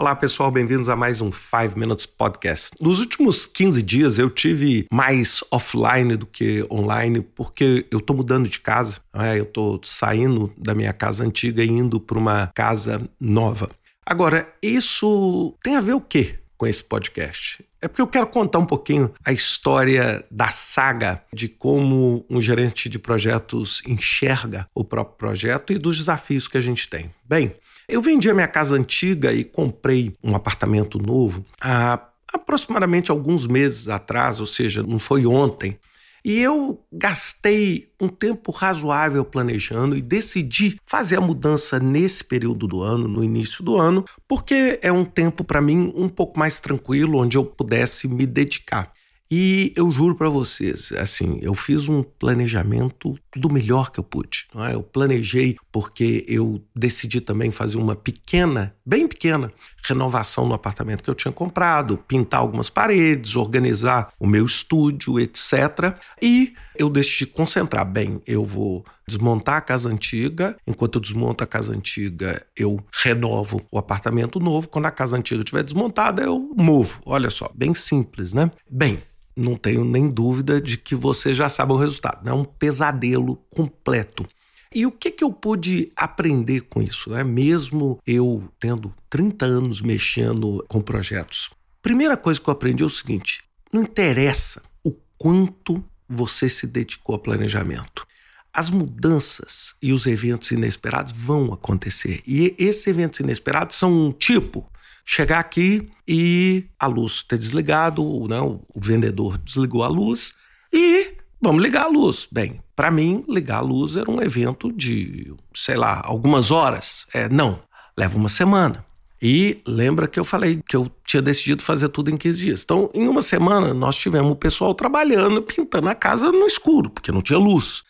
Olá, 0.00 0.16
pessoal, 0.16 0.50
bem-vindos 0.50 0.88
a 0.88 0.96
mais 0.96 1.20
um 1.20 1.30
5 1.30 1.78
Minutes 1.78 2.06
Podcast. 2.06 2.70
Nos 2.80 3.00
últimos 3.00 3.44
15 3.44 3.82
dias 3.82 4.18
eu 4.18 4.30
tive 4.30 4.86
mais 4.90 5.44
offline 5.50 6.16
do 6.16 6.24
que 6.24 6.66
online, 6.72 7.20
porque 7.20 7.86
eu 7.90 8.00
tô 8.00 8.14
mudando 8.14 8.48
de 8.48 8.58
casa, 8.60 9.00
né? 9.14 9.38
eu 9.38 9.44
tô 9.44 9.78
saindo 9.84 10.50
da 10.56 10.74
minha 10.74 10.94
casa 10.94 11.22
antiga 11.22 11.62
e 11.62 11.68
indo 11.68 12.00
para 12.00 12.18
uma 12.18 12.50
casa 12.54 13.06
nova. 13.20 13.68
Agora, 14.06 14.50
isso 14.62 15.54
tem 15.62 15.76
a 15.76 15.82
ver 15.82 15.92
o 15.92 16.00
quê 16.00 16.38
com 16.56 16.66
esse 16.66 16.82
podcast? 16.82 17.62
É 17.82 17.88
porque 17.88 18.02
eu 18.02 18.06
quero 18.06 18.26
contar 18.26 18.58
um 18.58 18.66
pouquinho 18.66 19.10
a 19.24 19.32
história 19.32 20.22
da 20.30 20.48
saga 20.50 21.22
de 21.32 21.48
como 21.48 22.26
um 22.28 22.40
gerente 22.40 22.88
de 22.88 22.98
projetos 22.98 23.82
enxerga 23.86 24.68
o 24.74 24.84
próprio 24.84 25.16
projeto 25.16 25.72
e 25.72 25.78
dos 25.78 25.96
desafios 25.96 26.46
que 26.46 26.58
a 26.58 26.60
gente 26.60 26.88
tem. 26.88 27.10
Bem, 27.24 27.54
eu 27.88 28.02
vendi 28.02 28.28
a 28.28 28.34
minha 28.34 28.46
casa 28.46 28.76
antiga 28.76 29.32
e 29.32 29.44
comprei 29.44 30.12
um 30.22 30.36
apartamento 30.36 30.98
novo 30.98 31.44
há 31.60 31.98
aproximadamente 32.32 33.10
alguns 33.10 33.46
meses 33.46 33.88
atrás, 33.88 34.40
ou 34.40 34.46
seja, 34.46 34.82
não 34.82 34.98
foi 34.98 35.26
ontem. 35.26 35.78
E 36.24 36.38
eu 36.38 36.84
gastei 36.92 37.90
um 38.00 38.08
tempo 38.08 38.50
razoável 38.50 39.24
planejando 39.24 39.96
e 39.96 40.02
decidi 40.02 40.76
fazer 40.84 41.16
a 41.16 41.20
mudança 41.20 41.78
nesse 41.78 42.24
período 42.24 42.66
do 42.66 42.82
ano, 42.82 43.08
no 43.08 43.24
início 43.24 43.64
do 43.64 43.76
ano, 43.76 44.04
porque 44.28 44.78
é 44.82 44.92
um 44.92 45.04
tempo 45.04 45.42
para 45.44 45.60
mim 45.60 45.92
um 45.94 46.08
pouco 46.08 46.38
mais 46.38 46.60
tranquilo, 46.60 47.18
onde 47.18 47.36
eu 47.36 47.44
pudesse 47.44 48.06
me 48.06 48.26
dedicar. 48.26 48.92
E 49.30 49.72
eu 49.76 49.88
juro 49.92 50.16
para 50.16 50.28
vocês, 50.28 50.90
assim, 50.92 51.38
eu 51.40 51.54
fiz 51.54 51.88
um 51.88 52.02
planejamento 52.02 53.16
do 53.36 53.48
melhor 53.48 53.92
que 53.92 54.00
eu 54.00 54.04
pude. 54.04 54.48
É? 54.56 54.74
Eu 54.74 54.82
planejei 54.82 55.56
porque 55.70 56.24
eu 56.26 56.60
decidi 56.74 57.20
também 57.20 57.52
fazer 57.52 57.78
uma 57.78 57.94
pequena, 57.94 58.74
bem 58.84 59.06
pequena, 59.06 59.52
renovação 59.84 60.46
no 60.46 60.54
apartamento 60.54 61.04
que 61.04 61.10
eu 61.10 61.14
tinha 61.14 61.30
comprado, 61.30 61.96
pintar 61.96 62.40
algumas 62.40 62.68
paredes, 62.68 63.36
organizar 63.36 64.12
o 64.18 64.26
meu 64.26 64.44
estúdio, 64.44 65.20
etc. 65.20 65.94
E 66.20 66.54
eu 66.76 66.90
decidi 66.90 67.24
concentrar. 67.24 67.84
Bem, 67.84 68.20
eu 68.26 68.44
vou 68.44 68.84
desmontar 69.06 69.58
a 69.58 69.60
casa 69.60 69.88
antiga. 69.88 70.56
Enquanto 70.66 70.96
eu 70.96 71.00
desmonto 71.00 71.44
a 71.44 71.46
casa 71.46 71.72
antiga, 71.72 72.44
eu 72.56 72.82
renovo 72.92 73.62
o 73.70 73.78
apartamento 73.78 74.40
novo. 74.40 74.68
Quando 74.68 74.86
a 74.86 74.90
casa 74.90 75.16
antiga 75.16 75.40
estiver 75.40 75.62
desmontada, 75.62 76.22
eu 76.22 76.52
movo. 76.56 77.00
Olha 77.06 77.30
só, 77.30 77.48
bem 77.54 77.74
simples, 77.74 78.32
né? 78.34 78.50
Bem, 78.68 79.00
não 79.40 79.56
tenho 79.56 79.84
nem 79.84 80.08
dúvida 80.08 80.60
de 80.60 80.76
que 80.76 80.94
você 80.94 81.32
já 81.32 81.48
sabe 81.48 81.72
o 81.72 81.76
resultado. 81.76 82.28
É 82.28 82.32
um 82.32 82.44
pesadelo 82.44 83.36
completo. 83.50 84.26
E 84.72 84.86
o 84.86 84.92
que, 84.92 85.10
que 85.10 85.24
eu 85.24 85.32
pude 85.32 85.88
aprender 85.96 86.60
com 86.60 86.80
isso, 86.80 87.10
né? 87.10 87.24
mesmo 87.24 87.98
eu 88.06 88.48
tendo 88.60 88.94
30 89.08 89.44
anos 89.44 89.80
mexendo 89.80 90.64
com 90.68 90.80
projetos? 90.80 91.50
Primeira 91.82 92.16
coisa 92.16 92.40
que 92.40 92.48
eu 92.48 92.52
aprendi 92.52 92.82
é 92.82 92.86
o 92.86 92.90
seguinte: 92.90 93.42
não 93.72 93.82
interessa 93.82 94.62
o 94.84 94.92
quanto 95.18 95.82
você 96.08 96.48
se 96.48 96.66
dedicou 96.66 97.16
a 97.16 97.18
planejamento. 97.18 98.06
As 98.52 98.70
mudanças 98.70 99.74
e 99.80 99.92
os 99.92 100.06
eventos 100.06 100.50
inesperados 100.50 101.12
vão 101.12 101.52
acontecer. 101.52 102.22
E 102.26 102.54
esses 102.58 102.86
eventos 102.86 103.20
inesperados 103.20 103.76
são 103.76 103.92
um 103.92 104.12
tipo 104.12 104.70
chegar 105.10 105.40
aqui 105.40 105.90
e 106.06 106.66
a 106.78 106.86
luz 106.86 107.24
ter 107.24 107.36
desligado, 107.36 108.28
né? 108.28 108.40
o 108.40 108.60
vendedor 108.76 109.38
desligou 109.38 109.82
a 109.82 109.88
luz 109.88 110.34
e 110.72 111.14
vamos 111.42 111.60
ligar 111.64 111.86
a 111.86 111.88
luz. 111.88 112.28
Bem, 112.30 112.60
para 112.76 112.92
mim, 112.92 113.24
ligar 113.28 113.56
a 113.56 113.60
luz 113.60 113.96
era 113.96 114.08
um 114.08 114.22
evento 114.22 114.72
de, 114.72 115.34
sei 115.52 115.76
lá, 115.76 116.00
algumas 116.04 116.52
horas. 116.52 117.08
É, 117.12 117.28
não, 117.28 117.58
leva 117.98 118.16
uma 118.16 118.28
semana. 118.28 118.86
E 119.20 119.60
lembra 119.66 120.06
que 120.06 120.18
eu 120.18 120.24
falei 120.24 120.62
que 120.64 120.76
eu 120.76 120.88
tinha 121.04 121.20
decidido 121.20 121.60
fazer 121.60 121.88
tudo 121.88 122.08
em 122.08 122.16
15 122.16 122.38
dias. 122.38 122.62
Então, 122.62 122.88
em 122.94 123.08
uma 123.08 123.20
semana, 123.20 123.74
nós 123.74 123.96
tivemos 123.96 124.30
o 124.30 124.36
pessoal 124.36 124.72
trabalhando, 124.76 125.42
pintando 125.42 125.88
a 125.88 125.94
casa 125.94 126.30
no 126.30 126.46
escuro, 126.46 126.88
porque 126.88 127.10
não 127.10 127.20
tinha 127.20 127.38
luz. 127.38 127.82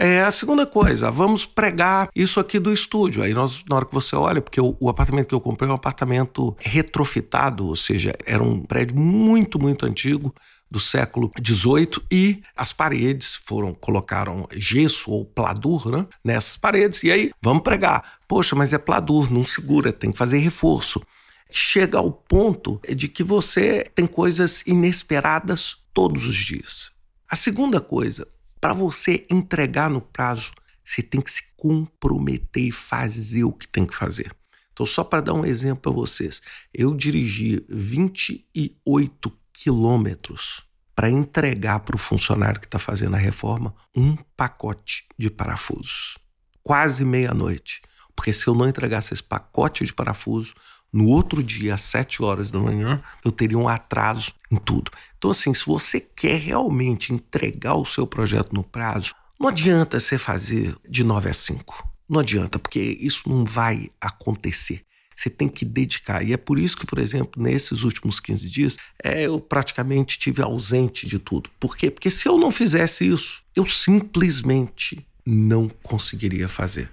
É 0.00 0.20
a 0.20 0.30
segunda 0.30 0.64
coisa, 0.64 1.10
vamos 1.10 1.44
pregar 1.44 2.08
isso 2.14 2.38
aqui 2.38 2.60
do 2.60 2.72
estúdio. 2.72 3.20
Aí 3.20 3.34
nós, 3.34 3.64
na 3.68 3.74
hora 3.74 3.84
que 3.84 3.92
você 3.92 4.14
olha, 4.14 4.40
porque 4.40 4.60
o, 4.60 4.76
o, 4.78 4.88
apartamento 4.88 5.26
que 5.26 5.34
eu 5.34 5.40
comprei 5.40 5.68
é 5.68 5.72
um 5.72 5.74
apartamento 5.74 6.56
retrofitado, 6.60 7.66
ou 7.66 7.74
seja, 7.74 8.14
era 8.24 8.40
um 8.40 8.62
prédio 8.62 8.96
muito, 8.96 9.58
muito 9.58 9.84
antigo 9.84 10.32
do 10.70 10.78
século 10.78 11.32
XVIII 11.44 12.00
e 12.12 12.42
as 12.56 12.72
paredes 12.72 13.40
foram 13.44 13.74
colocaram 13.74 14.46
gesso 14.52 15.10
ou 15.10 15.24
pladur 15.24 15.90
né, 15.90 16.06
nessas 16.22 16.56
paredes 16.56 17.02
e 17.02 17.10
aí 17.10 17.32
vamos 17.42 17.64
pregar. 17.64 18.18
Poxa, 18.28 18.54
mas 18.54 18.72
é 18.72 18.78
pladur, 18.78 19.32
não 19.32 19.42
segura, 19.42 19.92
tem 19.92 20.12
que 20.12 20.18
fazer 20.18 20.38
reforço. 20.38 21.02
Chega 21.50 21.98
ao 21.98 22.12
ponto 22.12 22.80
de 22.94 23.08
que 23.08 23.24
você 23.24 23.84
tem 23.96 24.06
coisas 24.06 24.62
inesperadas 24.64 25.78
todos 25.92 26.24
os 26.24 26.36
dias. 26.36 26.92
A 27.28 27.34
segunda 27.34 27.80
coisa, 27.80 28.28
para 28.60 28.72
você 28.72 29.26
entregar 29.30 29.90
no 29.90 30.00
prazo, 30.00 30.52
você 30.84 31.02
tem 31.02 31.20
que 31.20 31.30
se 31.30 31.42
comprometer 31.56 32.64
e 32.64 32.72
fazer 32.72 33.44
o 33.44 33.52
que 33.52 33.68
tem 33.68 33.86
que 33.86 33.94
fazer. 33.94 34.32
Então, 34.72 34.86
só 34.86 35.02
para 35.02 35.20
dar 35.20 35.34
um 35.34 35.44
exemplo 35.44 35.82
para 35.82 35.92
vocês, 35.92 36.40
eu 36.72 36.94
dirigi 36.94 37.64
28 37.68 39.32
quilômetros 39.52 40.62
para 40.94 41.10
entregar 41.10 41.80
para 41.80 41.96
o 41.96 41.98
funcionário 41.98 42.60
que 42.60 42.66
está 42.66 42.78
fazendo 42.78 43.14
a 43.14 43.18
reforma 43.18 43.74
um 43.94 44.16
pacote 44.36 45.06
de 45.18 45.30
parafusos. 45.30 46.18
Quase 46.62 47.04
meia-noite. 47.04 47.82
Porque 48.16 48.32
se 48.32 48.48
eu 48.48 48.54
não 48.54 48.68
entregasse 48.68 49.14
esse 49.14 49.22
pacote 49.22 49.84
de 49.84 49.92
parafuso, 49.92 50.54
no 50.92 51.06
outro 51.06 51.42
dia, 51.42 51.74
às 51.74 51.82
7 51.82 52.22
horas 52.22 52.50
da 52.50 52.58
manhã, 52.58 53.02
eu 53.24 53.30
teria 53.30 53.58
um 53.58 53.68
atraso 53.68 54.32
em 54.50 54.56
tudo. 54.56 54.90
Então, 55.16 55.30
assim, 55.30 55.52
se 55.52 55.66
você 55.66 56.00
quer 56.00 56.38
realmente 56.40 57.12
entregar 57.12 57.74
o 57.74 57.84
seu 57.84 58.06
projeto 58.06 58.52
no 58.52 58.62
prazo, 58.62 59.14
não 59.38 59.48
adianta 59.48 60.00
você 60.00 60.16
fazer 60.16 60.74
de 60.88 61.04
9 61.04 61.28
a 61.28 61.34
5. 61.34 61.88
Não 62.08 62.20
adianta, 62.20 62.58
porque 62.58 62.80
isso 62.80 63.28
não 63.28 63.44
vai 63.44 63.90
acontecer. 64.00 64.82
Você 65.14 65.28
tem 65.28 65.48
que 65.48 65.64
dedicar. 65.64 66.24
E 66.24 66.32
é 66.32 66.36
por 66.36 66.58
isso 66.58 66.76
que, 66.76 66.86
por 66.86 66.98
exemplo, 66.98 67.42
nesses 67.42 67.82
últimos 67.82 68.20
15 68.20 68.48
dias, 68.48 68.76
é, 69.02 69.26
eu 69.26 69.40
praticamente 69.40 70.18
tive 70.18 70.40
ausente 70.40 71.06
de 71.06 71.18
tudo. 71.18 71.50
Por 71.58 71.76
quê? 71.76 71.90
Porque 71.90 72.08
se 72.08 72.28
eu 72.28 72.38
não 72.38 72.50
fizesse 72.50 73.06
isso, 73.06 73.42
eu 73.54 73.66
simplesmente 73.66 75.04
não 75.26 75.68
conseguiria 75.82 76.48
fazer. 76.48 76.88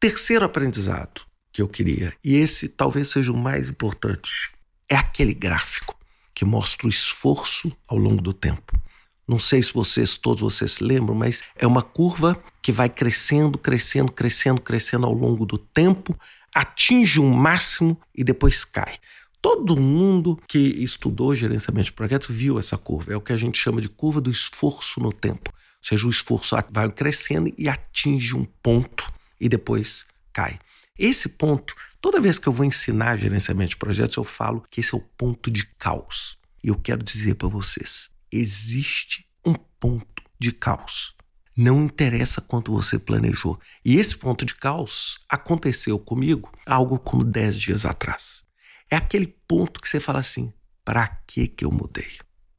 Terceiro 0.00 0.44
aprendizado: 0.44 1.22
que 1.52 1.60
eu 1.60 1.68
queria. 1.68 2.12
E 2.24 2.36
esse 2.36 2.68
talvez 2.68 3.08
seja 3.08 3.30
o 3.30 3.36
mais 3.36 3.68
importante. 3.68 4.50
É 4.88 4.96
aquele 4.96 5.34
gráfico 5.34 5.96
que 6.34 6.44
mostra 6.44 6.86
o 6.86 6.90
esforço 6.90 7.70
ao 7.86 7.98
longo 7.98 8.22
do 8.22 8.32
tempo. 8.32 8.80
Não 9.28 9.38
sei 9.38 9.62
se 9.62 9.72
vocês, 9.72 10.16
todos 10.16 10.40
vocês 10.40 10.72
se 10.72 10.84
lembram, 10.84 11.14
mas 11.14 11.42
é 11.56 11.66
uma 11.66 11.82
curva 11.82 12.42
que 12.60 12.72
vai 12.72 12.88
crescendo, 12.88 13.56
crescendo, 13.56 14.10
crescendo, 14.10 14.60
crescendo 14.60 15.06
ao 15.06 15.12
longo 15.12 15.46
do 15.46 15.56
tempo, 15.56 16.18
atinge 16.54 17.20
um 17.20 17.30
máximo 17.30 17.98
e 18.14 18.24
depois 18.24 18.64
cai. 18.64 18.98
Todo 19.40 19.76
mundo 19.76 20.38
que 20.46 20.58
estudou 20.58 21.34
gerenciamento 21.34 21.86
de 21.86 21.92
projetos 21.92 22.34
viu 22.34 22.58
essa 22.58 22.78
curva. 22.78 23.12
É 23.12 23.16
o 23.16 23.20
que 23.20 23.32
a 23.32 23.36
gente 23.36 23.58
chama 23.58 23.80
de 23.80 23.88
curva 23.88 24.20
do 24.20 24.30
esforço 24.30 25.00
no 25.00 25.12
tempo. 25.12 25.50
Ou 25.52 25.88
seja, 25.88 26.06
o 26.06 26.10
esforço 26.10 26.56
vai 26.70 26.90
crescendo 26.90 27.52
e 27.58 27.68
atinge 27.68 28.36
um 28.36 28.44
ponto 28.62 29.12
e 29.40 29.48
depois 29.48 30.06
cai. 30.32 30.58
Esse 30.98 31.28
ponto, 31.28 31.74
toda 32.00 32.20
vez 32.20 32.38
que 32.38 32.46
eu 32.46 32.52
vou 32.52 32.66
ensinar 32.66 33.18
gerenciamento 33.18 33.70
de 33.70 33.76
projetos, 33.76 34.16
eu 34.16 34.24
falo 34.24 34.62
que 34.70 34.80
esse 34.80 34.94
é 34.94 34.98
o 34.98 35.00
ponto 35.00 35.50
de 35.50 35.66
caos. 35.78 36.38
E 36.62 36.68
eu 36.68 36.76
quero 36.76 37.02
dizer 37.02 37.34
para 37.36 37.48
vocês: 37.48 38.10
existe 38.30 39.26
um 39.44 39.54
ponto 39.80 40.22
de 40.38 40.52
caos. 40.52 41.14
Não 41.56 41.84
interessa 41.84 42.40
quanto 42.40 42.72
você 42.72 42.98
planejou. 42.98 43.60
E 43.84 43.98
esse 43.98 44.16
ponto 44.16 44.44
de 44.44 44.54
caos 44.54 45.18
aconteceu 45.28 45.98
comigo 45.98 46.50
algo 46.66 46.98
como 46.98 47.24
10 47.24 47.56
dias 47.56 47.84
atrás. 47.84 48.42
É 48.90 48.96
aquele 48.96 49.26
ponto 49.46 49.80
que 49.80 49.88
você 49.88 49.98
fala 49.98 50.18
assim: 50.18 50.52
para 50.84 51.06
que 51.26 51.46
que 51.46 51.64
eu 51.64 51.70
mudei? 51.70 52.18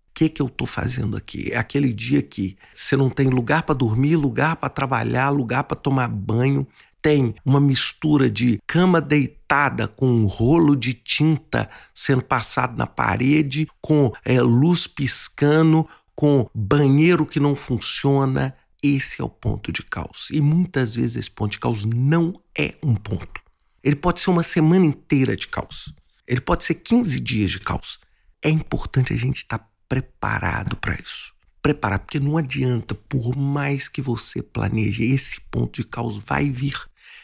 O 0.09 0.13
que 0.13 0.29
que 0.29 0.41
eu 0.41 0.47
estou 0.47 0.67
fazendo 0.67 1.17
aqui? 1.17 1.51
É 1.51 1.57
aquele 1.57 1.91
dia 1.91 2.21
que 2.21 2.55
você 2.73 2.95
não 2.95 3.09
tem 3.09 3.27
lugar 3.27 3.63
para 3.63 3.73
dormir, 3.73 4.15
lugar 4.15 4.55
para 4.55 4.69
trabalhar, 4.69 5.29
lugar 5.29 5.63
para 5.63 5.75
tomar 5.75 6.07
banho, 6.07 6.67
tem 7.03 7.35
uma 7.43 7.59
mistura 7.59 8.29
de 8.29 8.57
cama 8.65 9.01
deitada 9.01 9.89
com 9.89 10.07
um 10.07 10.25
rolo 10.25 10.73
de 10.73 10.93
tinta 10.93 11.69
sendo 11.93 12.23
passado 12.23 12.77
na 12.77 12.87
parede, 12.87 13.67
com 13.81 14.11
é, 14.23 14.41
luz 14.41 14.87
piscando, 14.87 15.87
com 16.15 16.49
banheiro 16.55 17.25
que 17.25 17.41
não 17.41 17.57
funciona. 17.57 18.55
Esse 18.81 19.21
é 19.21 19.23
o 19.23 19.29
ponto 19.29 19.69
de 19.69 19.83
caos. 19.83 20.29
E 20.31 20.39
muitas 20.39 20.95
vezes 20.95 21.17
esse 21.17 21.31
ponto 21.31 21.51
de 21.51 21.59
caos 21.59 21.83
não 21.85 22.33
é 22.57 22.73
um 22.81 22.95
ponto. 22.95 23.41
Ele 23.83 23.97
pode 23.97 24.21
ser 24.21 24.29
uma 24.29 24.43
semana 24.43 24.85
inteira 24.85 25.35
de 25.35 25.47
caos. 25.47 25.93
Ele 26.25 26.39
pode 26.39 26.63
ser 26.63 26.75
15 26.75 27.19
dias 27.19 27.51
de 27.51 27.59
caos. 27.59 27.99
É 28.41 28.49
importante 28.49 29.11
a 29.11 29.17
gente 29.17 29.37
estar 29.37 29.69
preparado 29.89 30.77
para 30.77 30.95
isso 30.95 31.33
preparado, 31.63 32.01
porque 32.01 32.19
não 32.19 32.37
adianta, 32.37 32.93
por 32.93 33.37
mais 33.37 33.87
que 33.87 34.01
você 34.01 34.43
planeje, 34.43 35.05
esse 35.05 35.39
ponto 35.49 35.81
de 35.81 35.87
caos 35.87 36.17
vai 36.17 36.49
vir. 36.49 36.77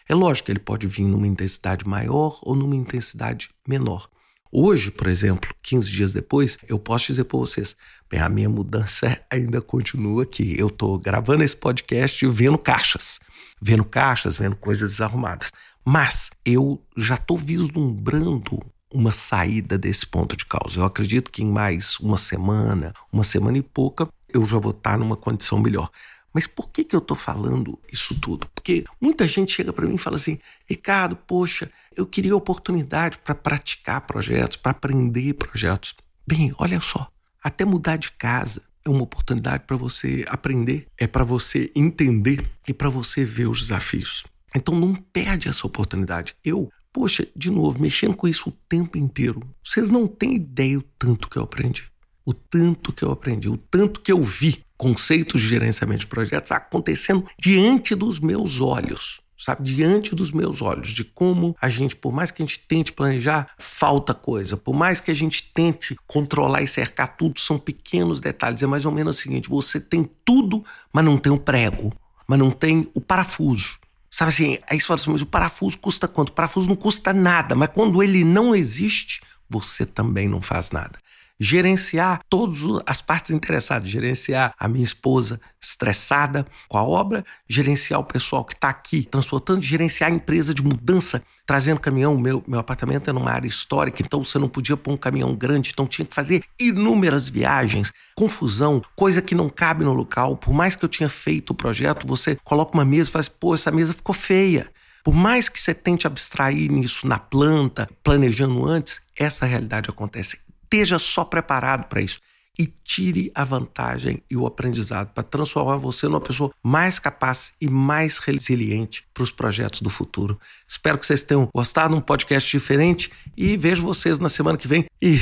É 0.10 0.16
lógico 0.16 0.48
que 0.48 0.52
ele 0.52 0.60
pode 0.60 0.88
vir 0.88 1.06
numa 1.06 1.28
intensidade 1.28 1.88
maior 1.88 2.40
ou 2.42 2.56
numa 2.56 2.76
intensidade 2.76 3.52
menor. 3.68 4.10
Hoje, 4.52 4.90
por 4.90 5.06
exemplo, 5.06 5.54
15 5.62 5.92
dias 5.92 6.14
depois, 6.14 6.58
eu 6.68 6.80
posso 6.80 7.06
dizer 7.06 7.26
para 7.26 7.38
vocês, 7.38 7.76
bem, 8.10 8.20
a 8.20 8.28
minha 8.28 8.50
mudança 8.50 9.22
ainda 9.32 9.62
continua 9.62 10.24
aqui. 10.24 10.56
Eu 10.58 10.70
estou 10.70 10.98
gravando 10.98 11.44
esse 11.44 11.56
podcast 11.56 12.26
vendo 12.26 12.58
caixas, 12.58 13.20
vendo 13.62 13.86
caixas, 13.86 14.36
vendo 14.36 14.56
coisas 14.56 14.94
desarrumadas. 14.94 15.52
Mas 15.86 16.32
eu 16.44 16.84
já 16.98 17.14
estou 17.14 17.38
vislumbrando 17.38 18.60
uma 18.92 19.12
saída 19.12 19.78
desse 19.78 20.08
ponto 20.08 20.36
de 20.36 20.46
causa. 20.46 20.80
Eu 20.80 20.86
acredito 20.86 21.30
que 21.30 21.44
em 21.44 21.52
mais 21.52 22.00
uma 22.00 22.18
semana, 22.18 22.94
uma 23.14 23.24
semana 23.24 23.60
e 23.60 23.62
pouca, 23.62 24.10
eu 24.28 24.44
já 24.44 24.58
vou 24.58 24.72
estar 24.72 24.98
numa 24.98 25.16
condição 25.16 25.60
melhor. 25.60 25.92
Mas 26.34 26.46
por 26.46 26.70
que, 26.70 26.84
que 26.84 26.96
eu 26.96 27.00
estou 27.00 27.18
falando 27.18 27.80
isso 27.92 28.14
tudo? 28.20 28.48
Porque 28.54 28.86
muita 29.02 29.28
gente 29.28 29.52
chega 29.52 29.74
para 29.74 29.88
mim 29.88 29.96
e 29.96 30.00
fala 30.00 30.18
assim: 30.18 30.40
Ricardo, 30.68 31.16
poxa, 31.16 31.72
eu 31.96 32.06
queria 32.06 32.36
oportunidade 32.36 33.18
para 33.20 33.36
praticar 33.36 34.02
projetos, 34.02 34.58
para 34.58 34.72
aprender 34.72 35.34
projetos. 35.34 35.96
Bem, 36.28 36.54
olha 36.58 36.80
só, 36.80 37.10
até 37.44 37.66
mudar 37.66 37.98
de 37.98 38.12
casa 38.12 38.62
é 38.86 38.90
uma 38.90 39.04
oportunidade 39.04 39.64
para 39.66 39.76
você 39.76 40.24
aprender, 40.28 40.88
é 40.98 41.08
para 41.08 41.24
você 41.24 41.72
entender 41.76 42.48
e 42.68 42.74
para 42.74 42.90
você 42.90 43.26
ver 43.26 43.48
os 43.48 43.62
desafios. 43.62 44.24
Então 44.56 44.76
não 44.76 44.96
perde 44.96 45.48
essa 45.48 45.66
oportunidade. 45.66 46.36
Eu, 46.44 46.72
poxa, 46.92 47.28
de 47.36 47.52
novo, 47.52 47.80
mexendo 47.80 48.16
com 48.16 48.28
isso 48.28 48.50
o 48.50 48.54
tempo 48.68 48.98
inteiro. 48.98 49.42
Vocês 49.64 49.90
não 49.90 50.08
têm 50.08 50.36
ideia 50.36 50.80
o 50.80 50.84
tanto 50.98 51.30
que 51.30 51.38
eu 51.38 51.44
aprendi. 51.44 51.84
O 52.26 52.34
tanto 52.34 52.94
que 52.94 53.04
eu 53.04 53.12
aprendi, 53.12 53.50
o 53.50 53.58
tanto 53.58 54.02
que 54.02 54.12
eu 54.12 54.24
vi 54.24 54.64
conceitos 54.80 55.42
de 55.42 55.50
gerenciamento 55.50 56.00
de 56.00 56.08
projetos 56.08 56.54
acontecendo 56.54 57.26
diante 57.38 57.94
dos 57.94 58.18
meus 58.18 58.62
olhos 58.62 59.22
sabe, 59.38 59.64
diante 59.64 60.14
dos 60.14 60.34
meus 60.34 60.62
olhos, 60.62 60.90
de 60.90 61.04
como 61.04 61.56
a 61.62 61.70
gente, 61.70 61.96
por 61.96 62.12
mais 62.12 62.30
que 62.30 62.44
a 62.44 62.46
gente 62.46 62.60
tente 62.60 62.92
planejar, 62.92 63.50
falta 63.58 64.14
coisa, 64.14 64.58
por 64.58 64.76
mais 64.76 65.00
que 65.00 65.10
a 65.10 65.14
gente 65.14 65.44
tente 65.54 65.96
controlar 66.06 66.62
e 66.62 66.68
cercar 66.68 67.16
tudo, 67.16 67.40
são 67.40 67.58
pequenos 67.58 68.20
detalhes. 68.20 68.62
É 68.62 68.68
mais 68.68 68.84
ou 68.84 68.92
menos 68.92 69.18
o 69.18 69.22
seguinte: 69.22 69.50
você 69.50 69.80
tem 69.80 70.10
tudo, 70.26 70.64
mas 70.92 71.06
não 71.06 71.18
tem 71.18 71.32
o 71.32 71.40
prego, 71.40 71.94
mas 72.28 72.38
não 72.38 72.52
tem 72.52 72.92
o 72.94 73.00
parafuso. 73.00 73.80
Sabe 74.12 74.30
assim, 74.30 74.58
aí 74.70 74.80
você 74.80 74.88
fala 74.88 75.00
assim, 75.00 75.12
mas 75.12 75.22
o 75.22 75.26
parafuso 75.26 75.78
custa 75.78 76.06
quanto? 76.08 76.30
O 76.30 76.34
parafuso 76.34 76.68
não 76.68 76.76
custa 76.76 77.14
nada, 77.14 77.56
mas 77.56 77.70
quando 77.70 78.04
ele 78.04 78.26
não 78.26 78.54
existe, 78.54 79.22
você 79.50 79.86
também 79.86 80.28
não 80.28 80.42
faz 80.42 80.72
nada 80.72 81.00
gerenciar 81.40 82.22
todas 82.30 82.60
as 82.86 83.02
partes 83.02 83.32
interessadas, 83.32 83.90
gerenciar 83.90 84.54
a 84.60 84.68
minha 84.68 84.84
esposa 84.84 85.40
estressada 85.62 86.46
com 86.68 86.78
a 86.78 86.84
obra, 86.84 87.26
gerenciar 87.48 88.00
o 88.00 88.04
pessoal 88.04 88.44
que 88.44 88.54
está 88.54 88.70
aqui 88.70 89.04
transportando, 89.06 89.62
gerenciar 89.62 90.12
a 90.12 90.14
empresa 90.14 90.54
de 90.54 90.62
mudança, 90.62 91.24
trazendo 91.46 91.80
caminhão. 91.80 92.18
Meu, 92.18 92.44
meu 92.46 92.60
apartamento 92.60 93.10
é 93.10 93.14
numa 93.14 93.32
área 93.32 93.48
histórica, 93.48 94.04
então 94.04 94.24
você 94.24 94.38
não 94.38 94.50
podia 94.50 94.76
pôr 94.76 94.92
um 94.92 94.98
caminhão 94.98 95.34
grande, 95.34 95.70
então 95.72 95.88
tinha 95.88 96.06
que 96.06 96.14
fazer 96.14 96.44
inúmeras 96.60 97.30
viagens, 97.30 97.92
confusão, 98.16 98.82
coisa 98.96 99.22
que 99.22 99.34
não 99.34 99.50
cabe 99.50 99.86
no 99.86 99.94
local. 99.94 100.36
Por 100.36 100.54
mais 100.54 100.76
que 100.76 100.84
eu 100.84 100.90
tinha 100.90 101.10
feito 101.10 101.52
o 101.52 101.56
projeto, 101.56 102.06
você 102.06 102.36
coloca 102.44 102.74
uma 102.74 102.86
mesa 102.86 103.10
e 103.10 103.14
faz, 103.14 103.30
pô, 103.30 103.56
essa 103.56 103.72
mesa 103.72 103.94
ficou 103.94 104.14
feia. 104.14 104.70
Por 105.04 105.14
mais 105.14 105.48
que 105.48 105.60
você 105.60 105.74
tente 105.74 106.06
abstrair 106.06 106.70
nisso 106.70 107.08
na 107.08 107.18
planta, 107.18 107.90
planejando 108.04 108.66
antes, 108.66 109.00
essa 109.18 109.46
realidade 109.46 109.90
acontece 109.90 110.49
esteja 110.70 111.00
só 111.00 111.26
preparado 111.26 111.86
para 111.86 112.00
isso 112.00 112.20
e 112.58 112.68
tire 112.84 113.32
a 113.34 113.46
vantagem 113.46 114.22
e 114.30 114.36
o 114.36 114.46
aprendizado 114.46 115.14
para 115.14 115.24
transformar 115.24 115.78
você 115.78 116.08
numa 116.08 116.20
pessoa 116.20 116.52
mais 116.62 117.00
capaz 117.00 117.54
e 117.60 117.70
mais 117.70 118.18
resiliente 118.18 119.06
para 119.14 119.24
os 119.24 119.32
projetos 119.32 119.82
do 119.82 119.90
futuro. 119.90 120.38
Espero 120.68 120.98
que 120.98 121.06
vocês 121.06 121.24
tenham 121.24 121.48
gostado 121.56 121.96
um 121.96 122.02
podcast 122.02 122.52
diferente 122.52 123.12
e 123.38 123.56
vejo 123.56 123.82
vocês 123.82 124.20
na 124.20 124.28
semana 124.28 124.58
que 124.58 124.68
vem. 124.68 124.86
E 125.02 125.18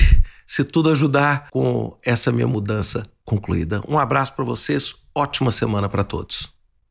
se 0.48 0.64
tudo 0.64 0.90
ajudar 0.90 1.50
com 1.52 1.96
essa 2.04 2.32
minha 2.32 2.48
mudança 2.48 3.04
concluída. 3.24 3.84
Um 3.88 4.00
abraço 4.00 4.34
para 4.34 4.44
vocês, 4.44 4.96
ótima 5.14 5.52
semana 5.52 5.88
para 5.88 6.04
todos. 6.04 6.57